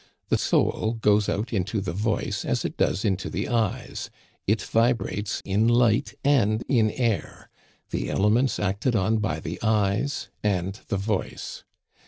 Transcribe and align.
The 0.29 0.37
soul 0.39 0.97
goes 0.99 1.29
out 1.29 1.53
into 1.53 1.79
the 1.79 1.93
voice 1.93 2.43
as 2.43 2.65
it 2.65 2.75
does 2.75 3.05
into 3.05 3.29
the 3.29 3.47
eyes; 3.47 4.09
it 4.47 4.59
vibrates 4.63 5.43
in 5.45 5.67
light 5.67 6.15
and 6.23 6.63
in 6.67 6.89
air 6.89 7.51
the 7.91 8.09
elements 8.09 8.57
acted 8.57 8.95
on 8.95 9.19
by 9.19 9.39
the 9.39 9.59
eyes 9.61 10.29
and 10.41 10.73
the 10.87 10.97
voice. 10.97 11.63